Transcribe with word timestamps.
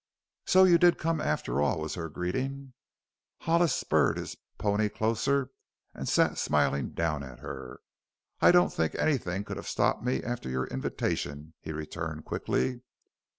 "So 0.47 0.63
you 0.63 0.79
did 0.79 0.97
come, 0.97 1.21
after 1.21 1.61
all?" 1.61 1.79
was 1.79 1.93
her 1.93 2.09
greeting. 2.09 2.73
Hollis 3.41 3.75
spurred 3.75 4.17
his 4.17 4.35
pony 4.57 4.89
closer 4.89 5.51
and 5.93 6.09
sat 6.09 6.39
smiling 6.39 6.93
down 6.93 7.21
at 7.21 7.37
her. 7.41 7.81
"I 8.39 8.51
don't 8.51 8.73
think 8.73 8.95
anything 8.95 9.43
could 9.43 9.57
have 9.57 9.67
stopped 9.67 10.01
me 10.01 10.23
after 10.23 10.49
your 10.49 10.65
invitation," 10.65 11.53
he 11.61 11.71
returned 11.71 12.25
quickly. 12.25 12.81